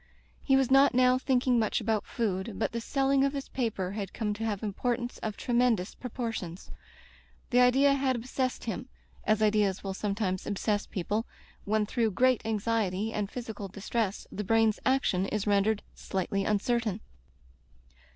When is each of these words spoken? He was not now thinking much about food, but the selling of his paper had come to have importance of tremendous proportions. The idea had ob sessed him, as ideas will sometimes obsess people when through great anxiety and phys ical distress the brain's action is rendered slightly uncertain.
He 0.43 0.55
was 0.55 0.71
not 0.71 0.95
now 0.95 1.19
thinking 1.19 1.59
much 1.59 1.79
about 1.79 2.07
food, 2.07 2.53
but 2.57 2.71
the 2.71 2.81
selling 2.81 3.23
of 3.23 3.33
his 3.33 3.49
paper 3.49 3.91
had 3.91 4.15
come 4.15 4.33
to 4.33 4.43
have 4.43 4.63
importance 4.63 5.19
of 5.19 5.37
tremendous 5.37 5.93
proportions. 5.93 6.71
The 7.51 7.59
idea 7.59 7.93
had 7.93 8.15
ob 8.15 8.23
sessed 8.23 8.63
him, 8.63 8.89
as 9.25 9.43
ideas 9.43 9.83
will 9.83 9.93
sometimes 9.93 10.47
obsess 10.47 10.87
people 10.87 11.27
when 11.65 11.85
through 11.85 12.09
great 12.17 12.43
anxiety 12.47 13.13
and 13.13 13.29
phys 13.29 13.53
ical 13.53 13.71
distress 13.71 14.25
the 14.31 14.43
brain's 14.43 14.79
action 14.87 15.27
is 15.27 15.45
rendered 15.45 15.83
slightly 15.93 16.45
uncertain. 16.45 17.01